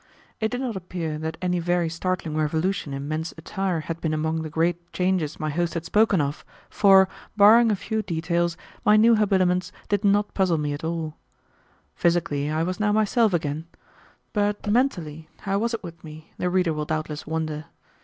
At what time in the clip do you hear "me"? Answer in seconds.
10.57-10.73, 16.03-16.33